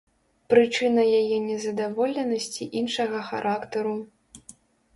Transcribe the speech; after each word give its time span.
Прычына 0.53 1.03
яе 1.19 1.37
нездаволенасці 1.49 2.69
іншага 2.81 3.21
характару. 3.31 3.95